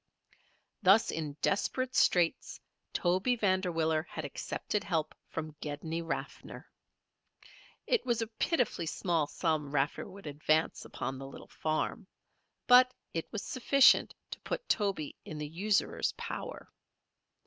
Thus 0.81 1.11
in 1.11 1.33
desperate 1.43 1.93
straits 1.93 2.59
Toby 2.91 3.35
Vanderwiller 3.35 4.01
had 4.09 4.25
accepted 4.25 4.83
help 4.83 5.13
from 5.29 5.55
Gedney 5.61 6.01
Raffer. 6.01 6.65
It 7.85 8.03
was 8.03 8.19
a 8.19 8.25
pitifully 8.41 8.87
small 8.87 9.27
sum 9.27 9.69
Raffer 9.69 10.09
would 10.09 10.25
advance 10.25 10.85
upon 10.85 11.19
the 11.19 11.27
little 11.27 11.49
farm; 11.49 12.07
but 12.65 12.91
it 13.13 13.31
was 13.31 13.43
sufficient 13.43 14.15
to 14.31 14.39
put 14.39 14.67
Toby 14.67 15.15
in 15.23 15.37
the 15.37 15.47
usurer's 15.47 16.13
power. 16.13 16.73